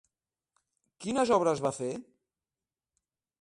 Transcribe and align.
Quines 1.05 1.33
obres 1.37 1.61
va 1.67 1.73
fer? 1.81 1.91